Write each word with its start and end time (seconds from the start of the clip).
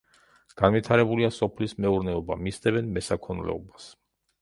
განვითარებულია 0.61 1.29
სოფლის 1.37 1.77
მეურნეობა, 1.87 2.41
მისდევენ 2.49 2.93
მესაქონლეობას. 2.99 3.91